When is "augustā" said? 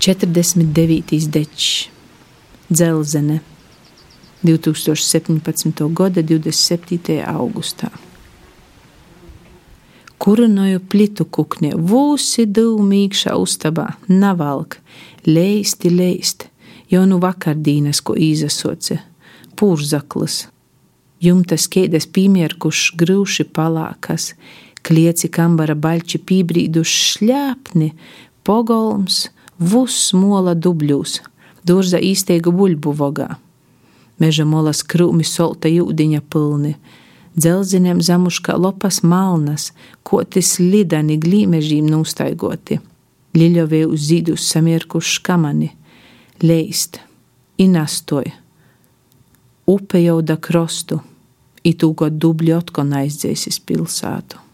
7.26-7.90